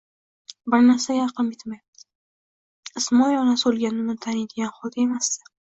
[0.75, 2.07] Bir narsaga aqlim yetmayapti.
[3.03, 5.51] Ismoil onasi o'lganda uni taniydigan holda emasdi.